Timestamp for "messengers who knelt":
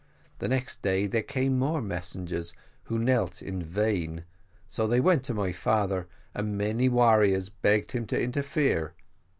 1.79-3.43